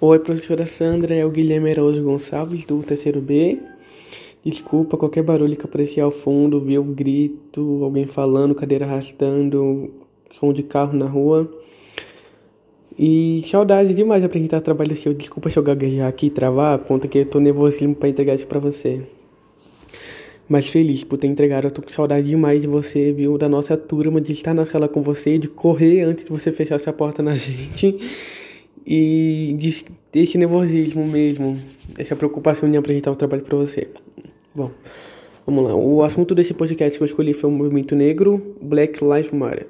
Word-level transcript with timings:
Oi, 0.00 0.18
professora 0.18 0.66
Sandra, 0.66 1.14
é 1.14 1.24
o 1.24 1.30
Guilherme 1.30 1.70
Araújo 1.70 2.02
Gonçalves, 2.02 2.66
do 2.66 2.82
terceiro 2.82 3.20
B. 3.20 3.58
Desculpa 4.44 4.96
qualquer 4.96 5.22
barulho 5.22 5.56
que 5.56 5.64
aparecer 5.64 6.00
ao 6.00 6.10
fundo, 6.10 6.60
viu 6.60 6.82
grito, 6.82 7.80
alguém 7.82 8.04
falando, 8.04 8.56
cadeira 8.56 8.84
arrastando, 8.84 9.94
som 10.38 10.52
de 10.52 10.64
carro 10.64 10.98
na 10.98 11.06
rua. 11.06 11.48
E 12.98 13.40
saudade 13.46 13.94
demais 13.94 14.20
de 14.20 14.26
apresentar 14.26 14.60
trabalho 14.60 14.96
seu. 14.96 15.14
Desculpa 15.14 15.48
se 15.48 15.58
eu 15.58 15.62
gaguejar 15.62 16.08
aqui 16.08 16.26
e 16.26 16.30
travar, 16.30 16.80
conta 16.80 17.06
que 17.06 17.18
eu 17.18 17.26
tô 17.26 17.38
nervosíssimo 17.38 17.94
pra 17.94 18.08
entregar 18.08 18.34
isso 18.34 18.48
pra 18.48 18.58
você. 18.58 19.00
Mas 20.48 20.66
feliz 20.66 21.04
por 21.04 21.18
ter 21.18 21.28
entregado, 21.28 21.68
eu 21.68 21.70
tô 21.70 21.80
com 21.80 21.88
saudade 21.88 22.26
demais 22.26 22.60
de 22.60 22.66
você, 22.66 23.12
viu? 23.12 23.38
Da 23.38 23.48
nossa 23.48 23.76
turma, 23.76 24.20
de 24.20 24.32
estar 24.32 24.54
na 24.54 24.66
sala 24.66 24.88
com 24.88 25.00
você, 25.00 25.38
de 25.38 25.46
correr 25.46 26.02
antes 26.02 26.24
de 26.24 26.30
você 26.30 26.50
fechar 26.50 26.74
essa 26.74 26.92
porta 26.92 27.22
na 27.22 27.34
gente. 27.38 27.96
E 28.86 29.54
de, 29.58 29.84
desse 30.12 30.36
nervosismo 30.36 31.06
mesmo, 31.06 31.56
essa 31.98 32.14
preocupação 32.14 32.68
em 32.68 32.76
apresentar 32.76 33.10
o 33.10 33.16
trabalho 33.16 33.42
para 33.42 33.56
você. 33.56 33.88
Bom, 34.54 34.70
vamos 35.46 35.64
lá. 35.64 35.74
O 35.74 36.02
assunto 36.02 36.34
desse 36.34 36.52
podcast 36.52 36.98
que 36.98 37.02
eu 37.02 37.06
escolhi 37.06 37.32
foi 37.32 37.48
o 37.48 37.52
movimento 37.52 37.96
negro, 37.96 38.56
Black 38.60 39.02
Lives 39.02 39.30
Matter. 39.30 39.66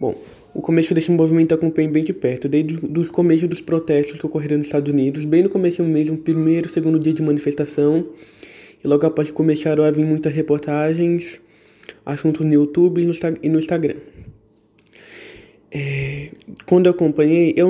Bom, 0.00 0.14
o 0.52 0.60
começo 0.60 0.92
desse 0.94 1.10
movimento 1.10 1.54
acompanhei 1.54 1.88
bem 1.90 2.02
de 2.02 2.12
perto, 2.12 2.48
desde 2.48 2.78
os 2.98 3.10
começos 3.10 3.48
dos 3.48 3.60
protestos 3.60 4.18
que 4.18 4.26
ocorreram 4.26 4.58
nos 4.58 4.66
Estados 4.66 4.92
Unidos, 4.92 5.24
bem 5.24 5.42
no 5.42 5.48
começo 5.48 5.84
mesmo, 5.84 6.16
primeiro, 6.16 6.68
segundo 6.68 6.98
dia 6.98 7.12
de 7.12 7.22
manifestação, 7.22 8.06
e 8.82 8.88
logo 8.88 9.06
após 9.06 9.30
começaram 9.30 9.84
a 9.84 9.90
vir 9.90 10.04
muitas 10.04 10.32
reportagens, 10.32 11.40
assuntos 12.04 12.44
no 12.44 12.52
YouTube 12.52 13.02
e 13.42 13.48
no 13.48 13.58
Instagram. 13.58 13.96
É, 15.70 16.09
quando 16.66 16.86
eu 16.86 16.92
acompanhei, 16.92 17.54
eu 17.56 17.68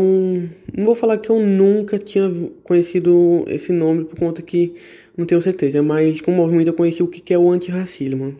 não 0.76 0.84
vou 0.84 0.94
falar 0.94 1.18
que 1.18 1.30
eu 1.30 1.38
nunca 1.40 1.98
tinha 1.98 2.30
conhecido 2.62 3.44
esse 3.48 3.72
nome 3.72 4.04
por 4.04 4.18
conta 4.18 4.42
que 4.42 4.74
não 5.16 5.26
tenho 5.26 5.42
certeza, 5.42 5.82
mas 5.82 6.20
com 6.20 6.32
o 6.32 6.34
movimento 6.34 6.68
eu 6.68 6.74
conheci 6.74 7.02
o 7.02 7.08
que 7.08 7.34
é 7.34 7.38
o 7.38 7.50
antirracismo. 7.50 8.36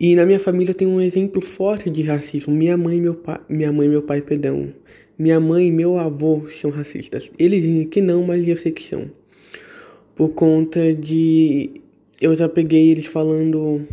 E 0.00 0.14
na 0.14 0.24
minha 0.24 0.38
família 0.38 0.72
tem 0.72 0.86
um 0.86 1.00
exemplo 1.00 1.42
forte 1.42 1.90
de 1.90 2.02
racismo. 2.02 2.54
Minha 2.54 2.76
mãe 2.76 2.98
e 2.98 3.00
meu 3.00 3.14
pai, 3.14 3.40
minha 3.48 3.72
mãe 3.72 3.88
meu 3.88 4.02
pai, 4.02 4.20
perdão. 4.22 4.72
Minha 5.18 5.40
mãe 5.40 5.66
e 5.66 5.72
meu 5.72 5.98
avô 5.98 6.46
são 6.48 6.70
racistas. 6.70 7.32
Eles 7.36 7.62
dizem 7.62 7.88
que 7.88 8.00
não, 8.00 8.22
mas 8.22 8.46
eu 8.46 8.56
sei 8.56 8.70
que 8.70 8.82
são. 8.82 9.10
Por 10.14 10.28
conta 10.30 10.94
de 10.94 11.80
eu 12.20 12.36
já 12.36 12.48
peguei 12.48 12.90
eles 12.90 13.06
falando 13.06 13.86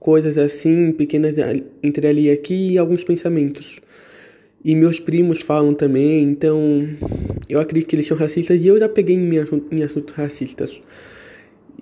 coisas 0.00 0.36
assim, 0.36 0.92
pequenas 0.92 1.34
entre 1.82 2.06
ali 2.08 2.26
e 2.26 2.30
aqui 2.30 2.72
e 2.72 2.78
alguns 2.78 3.04
pensamentos. 3.04 3.80
E 4.64 4.74
meus 4.74 4.98
primos 4.98 5.42
falam 5.42 5.74
também, 5.74 6.22
então 6.22 6.88
eu 7.50 7.60
acredito 7.60 7.86
que 7.86 7.96
eles 7.96 8.06
são 8.06 8.16
racistas 8.16 8.64
e 8.64 8.66
eu 8.66 8.78
já 8.78 8.88
peguei 8.88 9.14
em, 9.14 9.82
assuntos 9.82 10.14
racistas. 10.14 10.80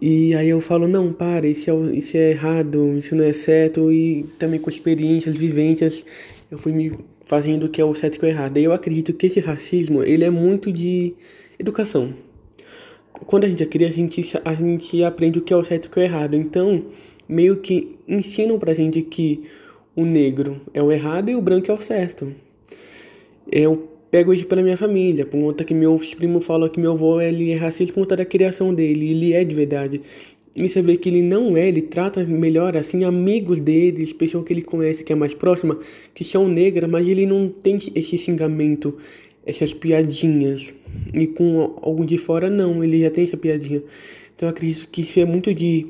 E 0.00 0.34
aí 0.34 0.48
eu 0.48 0.60
falo, 0.60 0.88
não, 0.88 1.12
para, 1.12 1.46
isso 1.46 1.70
é, 1.70 1.96
isso 1.96 2.16
é 2.16 2.30
errado, 2.32 2.98
isso 2.98 3.14
não 3.14 3.22
é 3.22 3.32
certo, 3.32 3.92
e 3.92 4.24
também 4.36 4.58
com 4.58 4.68
experiências, 4.68 5.36
vivências, 5.36 6.04
eu 6.50 6.58
fui 6.58 6.72
me 6.72 6.98
fazendo 7.24 7.66
o 7.66 7.68
que 7.68 7.80
é 7.80 7.84
o 7.84 7.94
certo 7.94 8.16
e 8.20 8.26
o 8.26 8.28
errado. 8.28 8.58
E 8.58 8.64
eu 8.64 8.72
acredito 8.72 9.12
que 9.12 9.26
esse 9.26 9.38
racismo, 9.38 10.02
ele 10.02 10.24
é 10.24 10.30
muito 10.30 10.72
de 10.72 11.14
educação. 11.60 12.12
Quando 13.26 13.44
a 13.44 13.48
gente 13.48 13.62
é 13.62 13.66
criança, 13.66 13.94
a 13.94 13.96
gente, 13.96 14.40
a 14.44 14.54
gente 14.54 15.04
aprende 15.04 15.38
o 15.38 15.42
que 15.42 15.52
é 15.52 15.56
o 15.56 15.64
certo 15.64 15.84
e 15.84 15.88
o 15.88 15.90
que 15.92 16.00
é 16.00 16.02
o 16.02 16.06
errado. 16.06 16.34
Então, 16.34 16.84
meio 17.28 17.58
que 17.58 17.96
ensinam 18.08 18.58
pra 18.58 18.74
gente 18.74 19.02
que 19.02 19.44
o 19.94 20.04
negro 20.04 20.60
é 20.74 20.82
o 20.82 20.90
errado 20.90 21.30
e 21.30 21.36
o 21.36 21.40
branco 21.40 21.70
é 21.70 21.74
o 21.74 21.78
certo. 21.78 22.34
Eu 23.50 23.88
pego 24.10 24.34
isso 24.34 24.46
pela 24.46 24.62
minha 24.62 24.76
família, 24.76 25.24
por 25.24 25.40
conta 25.40 25.64
que 25.64 25.72
meu 25.72 25.98
primo 26.16 26.40
fala 26.40 26.68
que 26.68 26.78
meu 26.78 26.92
avô 26.92 27.20
ele 27.20 27.50
é 27.50 27.56
racista 27.56 27.94
por 27.94 28.00
conta 28.00 28.16
da 28.16 28.24
criação 28.24 28.74
dele, 28.74 29.10
ele 29.10 29.32
é 29.32 29.42
de 29.42 29.54
verdade. 29.54 30.00
E 30.54 30.68
você 30.68 30.82
vê 30.82 30.98
que 30.98 31.08
ele 31.08 31.22
não 31.22 31.56
é, 31.56 31.66
ele 31.66 31.80
trata 31.80 32.22
melhor 32.22 32.76
assim 32.76 33.04
amigos 33.04 33.58
dele, 33.58 34.06
pessoas 34.12 34.44
que 34.44 34.52
ele 34.52 34.60
conhece 34.60 35.02
que 35.02 35.10
é 35.10 35.16
mais 35.16 35.32
próxima, 35.32 35.78
que 36.14 36.24
são 36.24 36.46
negras, 36.46 36.90
mas 36.90 37.08
ele 37.08 37.24
não 37.24 37.48
tem 37.48 37.78
esse 37.94 38.18
xingamento, 38.18 38.98
essas 39.46 39.72
piadinhas. 39.72 40.74
E 41.14 41.26
com 41.26 41.78
algum 41.80 42.04
de 42.04 42.18
fora 42.18 42.50
não, 42.50 42.84
ele 42.84 43.00
já 43.00 43.10
tem 43.10 43.24
essa 43.24 43.36
piadinha. 43.38 43.82
Então 44.36 44.46
eu 44.46 44.50
acredito 44.50 44.88
que 44.90 45.00
isso 45.00 45.18
é 45.18 45.24
muito 45.24 45.54
de 45.54 45.86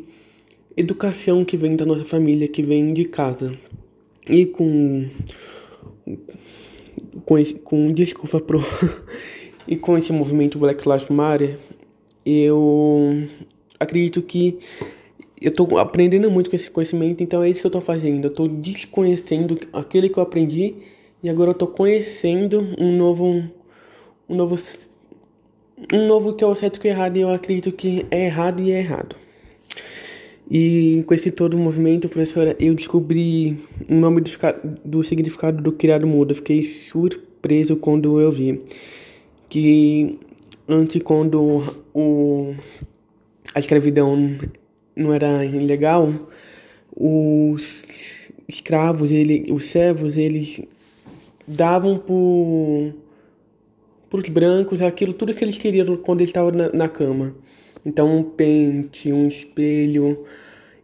educação 0.76 1.44
que 1.44 1.56
vem 1.56 1.74
da 1.74 1.84
nossa 1.84 2.04
família, 2.04 2.46
que 2.46 2.62
vem 2.62 2.92
de 2.92 3.04
casa. 3.04 3.50
E 4.30 4.46
com 4.46 5.06
com, 7.24 7.42
com 7.64 7.92
desculpa 7.92 8.40
pro 8.40 8.60
e 9.66 9.76
com 9.76 9.96
esse 9.96 10.12
movimento 10.12 10.58
Black 10.58 10.88
Lives 10.88 11.08
Matter, 11.08 11.58
eu 12.24 13.26
acredito 13.78 14.22
que 14.22 14.58
eu 15.40 15.52
tô 15.52 15.76
aprendendo 15.78 16.30
muito 16.30 16.48
com 16.48 16.56
esse 16.56 16.70
conhecimento, 16.70 17.22
então 17.22 17.42
é 17.42 17.50
isso 17.50 17.60
que 17.60 17.66
eu 17.66 17.70
tô 17.70 17.80
fazendo. 17.80 18.26
Eu 18.26 18.32
tô 18.32 18.46
desconhecendo 18.46 19.58
aquele 19.72 20.08
que 20.08 20.18
eu 20.18 20.22
aprendi 20.22 20.76
e 21.22 21.28
agora 21.28 21.50
eu 21.50 21.54
tô 21.54 21.66
conhecendo 21.66 22.74
um 22.78 22.96
novo 22.96 23.42
um 24.28 24.36
novo 24.36 24.56
um 25.92 26.06
novo 26.06 26.34
que 26.34 26.44
é 26.44 26.46
o 26.46 26.54
certo 26.54 26.78
e 26.84 26.88
o 26.88 26.90
errado, 26.90 27.16
e 27.16 27.20
eu 27.20 27.30
acredito 27.30 27.72
que 27.72 28.06
é 28.10 28.26
errado 28.26 28.62
e 28.62 28.70
é 28.70 28.78
errado. 28.78 29.16
E 30.54 31.02
com 31.06 31.14
esse 31.14 31.30
todo 31.30 31.56
movimento, 31.56 32.10
professora, 32.10 32.54
eu 32.60 32.74
descobri 32.74 33.56
o 33.88 33.94
nome 33.94 34.20
do, 34.20 34.30
do 34.84 35.02
significado 35.02 35.62
do 35.62 35.72
criado 35.72 36.06
mudo. 36.06 36.32
Eu 36.32 36.36
fiquei 36.36 36.62
surpreso 36.62 37.74
quando 37.74 38.20
eu 38.20 38.30
vi 38.30 38.60
que 39.48 40.18
antes 40.68 41.00
quando 41.00 41.64
o 41.94 42.54
a 43.54 43.60
escravidão 43.60 44.36
não 44.94 45.14
era 45.14 45.42
ilegal, 45.42 46.12
os 46.94 48.30
escravos, 48.46 49.10
ele, 49.10 49.50
os 49.50 49.64
servos, 49.64 50.18
eles 50.18 50.60
davam 51.48 51.98
por 51.98 52.92
os 54.12 54.28
brancos 54.28 54.82
aquilo 54.82 55.14
tudo 55.14 55.32
que 55.32 55.42
eles 55.42 55.56
queriam 55.56 55.96
quando 55.96 56.20
eles 56.20 56.28
estavam 56.28 56.50
na, 56.50 56.68
na 56.70 56.88
cama. 56.90 57.34
Então 57.86 58.18
um 58.18 58.22
pente, 58.22 59.10
um 59.10 59.26
espelho, 59.26 60.26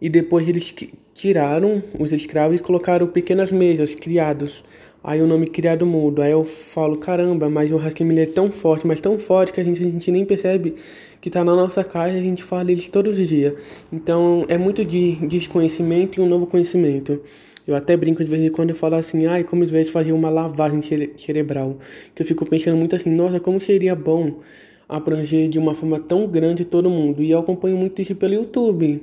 e 0.00 0.08
depois 0.08 0.48
eles 0.48 0.74
tiraram 1.14 1.82
os 1.98 2.12
escravos 2.12 2.60
e 2.60 2.62
colocaram 2.62 3.06
pequenas 3.08 3.50
mesas, 3.50 3.94
criados. 3.94 4.64
Aí 5.02 5.20
o 5.22 5.26
nome 5.26 5.46
criado 5.46 5.86
mudo. 5.86 6.22
Aí 6.22 6.32
eu 6.32 6.44
falo, 6.44 6.96
caramba, 6.96 7.48
mas 7.48 7.70
o 7.72 7.76
racismo 7.76 8.12
é 8.18 8.26
tão 8.26 8.50
forte, 8.50 8.86
mas 8.86 9.00
tão 9.00 9.18
forte 9.18 9.52
que 9.52 9.60
a 9.60 9.64
gente, 9.64 9.82
a 9.82 9.86
gente 9.86 10.10
nem 10.10 10.24
percebe 10.24 10.74
que 11.20 11.30
tá 11.30 11.44
na 11.44 11.54
nossa 11.54 11.82
casa 11.82 12.14
e 12.14 12.18
a 12.18 12.22
gente 12.22 12.42
fala 12.42 12.70
eles 12.70 12.88
todos 12.88 13.18
os 13.18 13.28
dias. 13.28 13.54
Então 13.92 14.44
é 14.48 14.56
muito 14.58 14.84
de 14.84 15.16
desconhecimento 15.26 16.20
e 16.20 16.22
um 16.22 16.28
novo 16.28 16.46
conhecimento. 16.46 17.20
Eu 17.66 17.76
até 17.76 17.96
brinco 17.96 18.24
de 18.24 18.30
vez 18.30 18.42
em 18.42 18.50
quando 18.50 18.70
eu 18.70 18.76
falo 18.76 18.94
assim, 18.94 19.26
ai, 19.26 19.44
como 19.44 19.64
de 19.66 19.72
vez 19.72 19.90
fazer 19.90 20.12
uma 20.12 20.30
lavagem 20.30 20.80
cere 20.82 21.12
cerebral. 21.18 21.78
Que 22.14 22.22
eu 22.22 22.26
fico 22.26 22.46
pensando 22.46 22.76
muito 22.76 22.96
assim, 22.96 23.10
nossa, 23.10 23.38
como 23.40 23.60
seria 23.60 23.94
bom 23.94 24.40
abranger 24.88 25.48
de 25.48 25.58
uma 25.58 25.74
forma 25.74 25.98
tão 25.98 26.26
grande 26.26 26.64
todo 26.64 26.88
mundo. 26.88 27.22
E 27.22 27.30
eu 27.30 27.38
acompanho 27.38 27.76
muito 27.76 28.00
isso 28.00 28.14
pelo 28.14 28.34
YouTube 28.34 29.02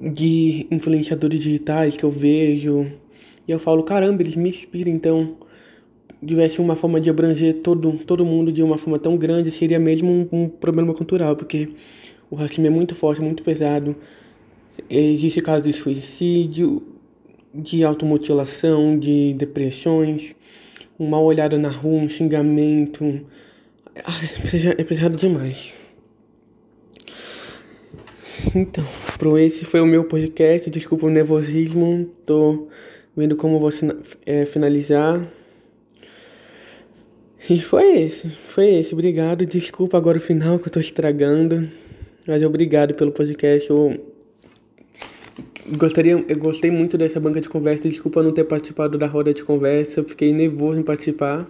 de 0.00 0.66
influenciadores 0.70 1.40
digitais 1.40 1.96
que 1.96 2.04
eu 2.04 2.10
vejo. 2.10 2.86
E 3.46 3.50
eu 3.50 3.58
falo, 3.58 3.82
caramba, 3.82 4.22
eles 4.22 4.36
me 4.36 4.48
inspiram, 4.48 4.90
então 4.90 5.36
tivesse 6.24 6.60
uma 6.60 6.74
forma 6.74 7.00
de 7.00 7.08
abranger 7.08 7.54
todo, 7.62 7.92
todo 8.04 8.24
mundo 8.24 8.50
de 8.50 8.62
uma 8.62 8.76
forma 8.76 8.98
tão 8.98 9.16
grande, 9.16 9.50
seria 9.50 9.78
mesmo 9.78 10.10
um, 10.10 10.44
um 10.44 10.48
problema 10.48 10.92
cultural, 10.92 11.36
porque 11.36 11.68
o 12.30 12.34
racismo 12.34 12.66
é 12.66 12.70
muito 12.70 12.94
forte, 12.94 13.20
muito 13.20 13.42
pesado. 13.42 13.94
Existe 14.90 15.40
casos 15.40 15.62
de 15.64 15.72
suicídio, 15.72 16.82
de 17.54 17.84
automutilação, 17.84 18.98
de 18.98 19.34
depressões, 19.34 20.34
uma 20.98 21.20
olhada 21.20 21.58
na 21.58 21.68
rua, 21.68 22.00
um 22.00 22.08
xingamento. 22.08 23.20
É 24.78 24.84
pesado 24.84 25.16
demais. 25.16 25.74
Então, 28.54 28.84
pro 29.18 29.38
esse 29.38 29.64
foi 29.64 29.80
o 29.80 29.86
meu 29.86 30.04
podcast. 30.04 30.70
Desculpa 30.70 31.06
o 31.06 31.10
nervosismo. 31.10 32.08
Tô 32.24 32.68
vendo 33.16 33.36
como 33.36 33.58
vou 33.58 33.70
é, 34.24 34.44
finalizar. 34.44 35.20
E 37.48 37.60
foi 37.60 37.98
esse. 37.98 38.28
Foi 38.28 38.66
esse. 38.74 38.94
Obrigado. 38.94 39.44
Desculpa 39.46 39.96
agora 39.96 40.18
o 40.18 40.20
final 40.20 40.58
que 40.58 40.68
eu 40.68 40.72
tô 40.72 40.80
estragando. 40.80 41.68
Mas 42.26 42.42
obrigado 42.44 42.94
pelo 42.94 43.10
podcast. 43.10 43.70
Eu 43.70 44.00
gostaria, 45.76 46.12
eu 46.12 46.38
gostei 46.38 46.70
muito 46.70 46.98
dessa 46.98 47.18
banca 47.18 47.40
de 47.40 47.48
conversa. 47.48 47.88
Desculpa 47.88 48.22
não 48.22 48.32
ter 48.32 48.44
participado 48.44 48.98
da 48.98 49.06
roda 49.06 49.32
de 49.32 49.42
conversa. 49.44 50.00
Eu 50.00 50.04
fiquei 50.04 50.32
nervoso 50.32 50.78
em 50.78 50.82
participar. 50.82 51.48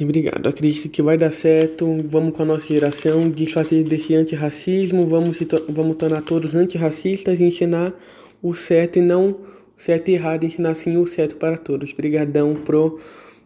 Obrigado. 0.00 0.48
Acredito 0.48 0.88
que 0.88 1.02
vai 1.02 1.18
dar 1.18 1.32
certo. 1.32 1.86
Vamos 2.04 2.32
com 2.34 2.42
a 2.42 2.46
nossa 2.46 2.66
geração 2.68 3.28
desfazer 3.28 3.82
desse 3.82 4.14
antirracismo. 4.14 5.06
Vamos, 5.06 5.38
vamos 5.68 5.96
tornar 5.96 6.22
todos 6.22 6.54
antirracistas 6.54 7.40
e 7.40 7.44
ensinar 7.44 7.92
o 8.40 8.54
certo 8.54 8.98
e 8.98 9.02
não 9.02 9.30
o 9.30 9.36
certo 9.76 10.08
e 10.08 10.14
errado. 10.14 10.44
Ensinar 10.44 10.74
sim 10.74 10.96
o 10.96 11.06
certo 11.06 11.36
para 11.36 11.56
todos. 11.56 11.92
Obrigadão 11.92 12.54
pro 12.54 13.00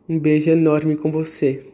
um 0.08 0.18
beijo 0.18 0.50
enorme 0.50 0.96
com 0.96 1.10
você. 1.10 1.71